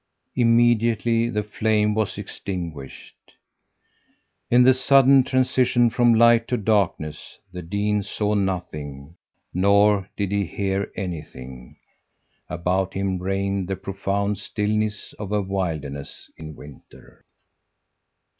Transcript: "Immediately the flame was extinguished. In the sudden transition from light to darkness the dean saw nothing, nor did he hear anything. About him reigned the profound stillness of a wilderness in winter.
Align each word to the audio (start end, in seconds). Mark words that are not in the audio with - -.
"Immediately 0.35 1.29
the 1.29 1.43
flame 1.43 1.93
was 1.93 2.17
extinguished. 2.17 3.35
In 4.49 4.63
the 4.63 4.73
sudden 4.73 5.23
transition 5.23 5.91
from 5.91 6.15
light 6.15 6.47
to 6.47 6.57
darkness 6.57 7.37
the 7.53 7.61
dean 7.61 8.01
saw 8.01 8.33
nothing, 8.33 9.15
nor 9.53 10.09
did 10.17 10.31
he 10.31 10.43
hear 10.47 10.91
anything. 10.95 11.77
About 12.49 12.95
him 12.95 13.19
reigned 13.19 13.67
the 13.67 13.75
profound 13.75 14.39
stillness 14.39 15.13
of 15.19 15.31
a 15.31 15.39
wilderness 15.43 16.31
in 16.35 16.55
winter. 16.55 17.23